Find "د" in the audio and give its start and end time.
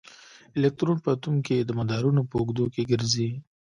1.63-1.71